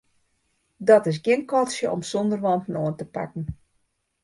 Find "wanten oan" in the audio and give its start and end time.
2.45-2.95